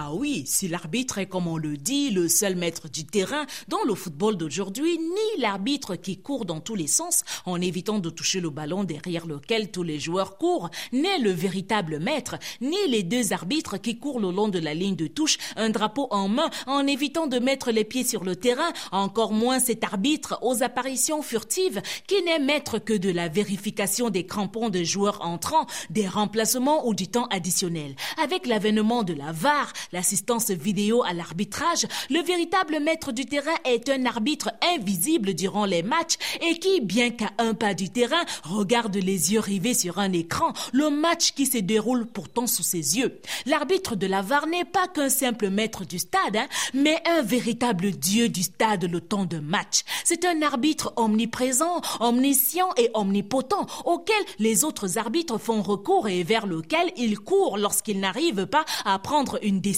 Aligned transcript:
Ah 0.00 0.14
oui, 0.14 0.44
si 0.46 0.68
l'arbitre 0.68 1.18
est, 1.18 1.26
comme 1.26 1.48
on 1.48 1.56
le 1.56 1.76
dit, 1.76 2.10
le 2.10 2.28
seul 2.28 2.54
maître 2.54 2.88
du 2.88 3.04
terrain, 3.04 3.46
dans 3.66 3.82
le 3.84 3.96
football 3.96 4.36
d'aujourd'hui, 4.36 4.96
ni 4.96 5.42
l'arbitre 5.42 5.96
qui 5.96 6.18
court 6.18 6.44
dans 6.44 6.60
tous 6.60 6.76
les 6.76 6.86
sens 6.86 7.24
en 7.46 7.60
évitant 7.60 7.98
de 7.98 8.08
toucher 8.08 8.38
le 8.38 8.50
ballon 8.50 8.84
derrière 8.84 9.26
lequel 9.26 9.72
tous 9.72 9.82
les 9.82 9.98
joueurs 9.98 10.38
courent, 10.38 10.70
n'est 10.92 11.18
le 11.18 11.32
véritable 11.32 11.98
maître, 11.98 12.36
ni 12.60 12.76
les 12.86 13.02
deux 13.02 13.32
arbitres 13.32 13.76
qui 13.76 13.98
courent 13.98 14.20
le 14.20 14.30
long 14.30 14.46
de 14.46 14.60
la 14.60 14.72
ligne 14.72 14.94
de 14.94 15.08
touche, 15.08 15.36
un 15.56 15.68
drapeau 15.68 16.06
en 16.12 16.28
main, 16.28 16.48
en 16.68 16.86
évitant 16.86 17.26
de 17.26 17.40
mettre 17.40 17.72
les 17.72 17.84
pieds 17.84 18.04
sur 18.04 18.22
le 18.22 18.36
terrain, 18.36 18.72
encore 18.92 19.32
moins 19.32 19.58
cet 19.58 19.82
arbitre 19.82 20.38
aux 20.42 20.62
apparitions 20.62 21.22
furtives 21.22 21.82
qui 22.06 22.22
n'est 22.22 22.38
maître 22.38 22.78
que 22.78 22.96
de 22.96 23.10
la 23.10 23.26
vérification 23.26 24.10
des 24.10 24.26
crampons 24.26 24.68
de 24.68 24.84
joueurs 24.84 25.22
entrants, 25.22 25.66
des 25.90 26.06
remplacements 26.06 26.86
ou 26.86 26.94
du 26.94 27.08
temps 27.08 27.26
additionnel. 27.32 27.96
Avec 28.22 28.46
l'avènement 28.46 29.02
de 29.02 29.14
la 29.14 29.32
VAR, 29.32 29.72
l'assistance 29.92 30.50
vidéo 30.50 31.02
à 31.04 31.12
l'arbitrage, 31.12 31.86
le 32.10 32.20
véritable 32.22 32.80
maître 32.80 33.12
du 33.12 33.24
terrain 33.24 33.56
est 33.64 33.88
un 33.88 34.04
arbitre 34.06 34.50
invisible 34.74 35.34
durant 35.34 35.64
les 35.64 35.82
matchs 35.82 36.16
et 36.40 36.58
qui, 36.58 36.80
bien 36.80 37.10
qu'à 37.10 37.30
un 37.38 37.54
pas 37.54 37.74
du 37.74 37.90
terrain, 37.90 38.24
regarde 38.42 38.96
les 38.96 39.32
yeux 39.32 39.40
rivés 39.40 39.74
sur 39.74 39.98
un 39.98 40.12
écran, 40.12 40.52
le 40.72 40.90
match 40.90 41.32
qui 41.32 41.46
se 41.46 41.58
déroule 41.58 42.06
pourtant 42.06 42.46
sous 42.46 42.62
ses 42.62 42.98
yeux. 42.98 43.20
L'arbitre 43.46 43.96
de 43.96 44.06
la 44.06 44.22
VAR 44.22 44.46
n'est 44.46 44.64
pas 44.64 44.88
qu'un 44.88 45.08
simple 45.08 45.50
maître 45.50 45.84
du 45.84 45.98
stade, 45.98 46.36
hein, 46.36 46.48
mais 46.74 47.00
un 47.06 47.22
véritable 47.22 47.92
dieu 47.92 48.28
du 48.28 48.42
stade 48.42 48.84
le 48.84 49.00
temps 49.00 49.24
de 49.24 49.38
match. 49.38 49.82
C'est 50.04 50.24
un 50.24 50.42
arbitre 50.42 50.92
omniprésent, 50.96 51.80
omniscient 52.00 52.68
et 52.76 52.90
omnipotent 52.94 53.66
auquel 53.84 54.16
les 54.38 54.64
autres 54.64 54.98
arbitres 54.98 55.38
font 55.38 55.62
recours 55.62 56.08
et 56.08 56.22
vers 56.22 56.46
lequel 56.46 56.92
ils 56.96 57.18
courent 57.18 57.58
lorsqu'ils 57.58 58.00
n'arrivent 58.00 58.46
pas 58.46 58.64
à 58.84 58.98
prendre 58.98 59.38
une 59.42 59.60
décision. 59.60 59.77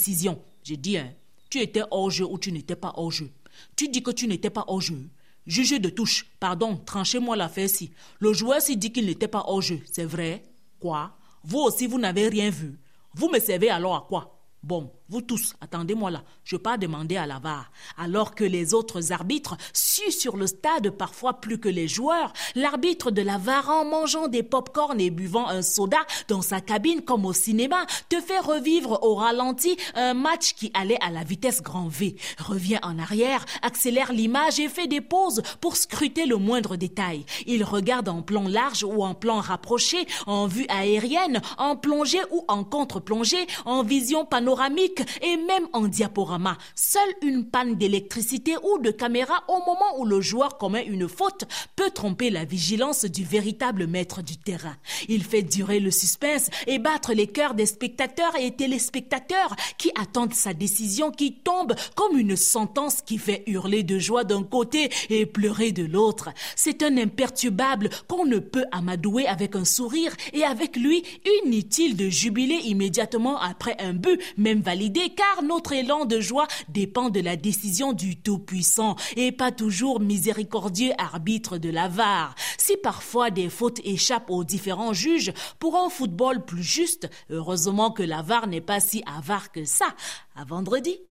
J'ai 0.62 0.76
dit, 0.76 0.96
hein, 0.96 1.12
tu 1.48 1.58
étais 1.58 1.82
hors 1.90 2.10
jeu 2.10 2.24
ou 2.24 2.38
tu 2.38 2.52
n'étais 2.52 2.76
pas 2.76 2.92
hors 2.96 3.10
jeu. 3.10 3.30
Tu 3.76 3.88
dis 3.88 4.02
que 4.02 4.10
tu 4.10 4.26
n'étais 4.26 4.50
pas 4.50 4.64
hors 4.66 4.80
jeu. 4.80 5.08
Jugez 5.46 5.78
de 5.78 5.88
touche. 5.88 6.26
Pardon, 6.38 6.76
tranchez-moi 6.76 7.36
l'affaire-ci. 7.36 7.90
Le 8.18 8.32
joueur 8.32 8.60
s'y 8.60 8.76
dit 8.76 8.92
qu'il 8.92 9.06
n'était 9.06 9.28
pas 9.28 9.44
hors 9.46 9.62
jeu. 9.62 9.80
C'est 9.90 10.04
vrai 10.04 10.42
Quoi? 10.78 11.16
Vous 11.42 11.58
aussi, 11.58 11.86
vous 11.86 11.98
n'avez 11.98 12.28
rien 12.28 12.50
vu. 12.50 12.78
Vous 13.14 13.28
me 13.28 13.38
servez 13.38 13.70
alors 13.70 13.96
à 13.96 14.06
quoi? 14.08 14.38
Bon, 14.62 14.92
vous 15.10 15.22
tous, 15.22 15.54
attendez-moi 15.60 16.12
là, 16.12 16.22
je 16.44 16.56
pas 16.56 16.78
demander 16.78 17.16
à 17.16 17.26
la 17.26 17.40
VAR. 17.40 17.72
Alors 17.98 18.36
que 18.36 18.44
les 18.44 18.74
autres 18.74 19.10
arbitres 19.10 19.56
suent 19.72 20.12
sur 20.12 20.36
le 20.36 20.46
stade 20.46 20.90
parfois 20.90 21.40
plus 21.40 21.58
que 21.58 21.68
les 21.68 21.88
joueurs, 21.88 22.32
l'arbitre 22.54 23.10
de 23.10 23.20
la 23.20 23.36
VAR 23.36 23.68
en 23.70 23.84
mangeant 23.84 24.28
des 24.28 24.44
pop-corn 24.44 25.00
et 25.00 25.10
buvant 25.10 25.48
un 25.48 25.62
soda 25.62 25.98
dans 26.28 26.42
sa 26.42 26.60
cabine 26.60 27.02
comme 27.02 27.26
au 27.26 27.32
cinéma 27.32 27.86
te 28.08 28.20
fait 28.20 28.38
revivre 28.38 29.02
au 29.02 29.16
ralenti 29.16 29.76
un 29.96 30.14
match 30.14 30.54
qui 30.54 30.70
allait 30.74 31.02
à 31.02 31.10
la 31.10 31.24
vitesse 31.24 31.60
grand 31.60 31.88
V, 31.88 32.14
revient 32.38 32.78
en 32.82 32.96
arrière, 33.00 33.44
accélère 33.62 34.12
l'image 34.12 34.60
et 34.60 34.68
fait 34.68 34.86
des 34.86 35.00
pauses 35.00 35.42
pour 35.60 35.76
scruter 35.76 36.24
le 36.26 36.36
moindre 36.36 36.76
détail. 36.76 37.26
Il 37.46 37.64
regarde 37.64 38.08
en 38.08 38.22
plan 38.22 38.46
large 38.46 38.84
ou 38.84 39.02
en 39.02 39.14
plan 39.14 39.40
rapproché, 39.40 40.06
en 40.26 40.46
vue 40.46 40.66
aérienne, 40.68 41.42
en 41.58 41.74
plongée 41.74 42.22
ou 42.30 42.44
en 42.46 42.62
contre-plongée, 42.62 43.48
en 43.64 43.82
vision 43.82 44.24
panoramique 44.24 44.99
et 45.22 45.36
même 45.36 45.68
en 45.72 45.88
diaporama. 45.88 46.56
Seule 46.74 47.14
une 47.22 47.44
panne 47.44 47.76
d'électricité 47.76 48.56
ou 48.62 48.78
de 48.78 48.90
caméra 48.90 49.44
au 49.48 49.58
moment 49.58 49.98
où 49.98 50.04
le 50.04 50.20
joueur 50.20 50.58
commet 50.58 50.86
une 50.86 51.08
faute 51.08 51.44
peut 51.76 51.90
tromper 51.90 52.30
la 52.30 52.44
vigilance 52.44 53.04
du 53.04 53.24
véritable 53.24 53.86
maître 53.86 54.22
du 54.22 54.36
terrain. 54.36 54.76
Il 55.08 55.24
fait 55.24 55.42
durer 55.42 55.80
le 55.80 55.90
suspense 55.90 56.48
et 56.66 56.78
battre 56.78 57.12
les 57.12 57.26
cœurs 57.26 57.54
des 57.54 57.66
spectateurs 57.66 58.36
et 58.38 58.50
téléspectateurs 58.52 59.54
qui 59.78 59.90
attendent 60.00 60.34
sa 60.34 60.54
décision 60.54 61.10
qui 61.10 61.34
tombe 61.34 61.74
comme 61.94 62.18
une 62.18 62.36
sentence 62.36 63.02
qui 63.02 63.18
fait 63.18 63.42
hurler 63.46 63.82
de 63.82 63.98
joie 63.98 64.24
d'un 64.24 64.42
côté 64.42 64.90
et 65.08 65.26
pleurer 65.26 65.72
de 65.72 65.84
l'autre. 65.84 66.30
C'est 66.56 66.82
un 66.82 66.96
imperturbable 66.96 67.90
qu'on 68.08 68.26
ne 68.26 68.38
peut 68.38 68.64
amadouer 68.72 69.26
avec 69.26 69.56
un 69.56 69.64
sourire 69.64 70.14
et 70.32 70.44
avec 70.44 70.76
lui 70.76 71.02
inutile 71.44 71.96
de 71.96 72.08
jubiler 72.08 72.60
immédiatement 72.64 73.38
après 73.38 73.76
un 73.78 73.92
but, 73.92 74.20
même 74.36 74.60
validé, 74.60 74.89
car 74.92 75.42
notre 75.42 75.72
élan 75.72 76.04
de 76.04 76.20
joie 76.20 76.46
dépend 76.68 77.10
de 77.10 77.20
la 77.20 77.36
décision 77.36 77.92
du 77.92 78.16
Tout-Puissant 78.20 78.96
et 79.16 79.32
pas 79.32 79.52
toujours 79.52 80.00
miséricordieux 80.00 80.92
arbitre 80.98 81.58
de 81.58 81.70
la 81.70 81.88
VAR. 81.88 82.34
Si 82.58 82.76
parfois 82.76 83.30
des 83.30 83.48
fautes 83.48 83.80
échappent 83.84 84.30
aux 84.30 84.44
différents 84.44 84.92
juges, 84.92 85.32
pour 85.58 85.76
un 85.76 85.88
football 85.88 86.44
plus 86.44 86.62
juste, 86.62 87.08
heureusement 87.30 87.90
que 87.90 88.02
la 88.02 88.22
VAR 88.22 88.46
n'est 88.46 88.60
pas 88.60 88.80
si 88.80 89.02
avare 89.06 89.52
que 89.52 89.64
ça. 89.64 89.94
À 90.36 90.44
vendredi. 90.44 91.00